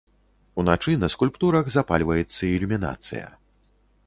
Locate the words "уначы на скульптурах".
0.61-1.71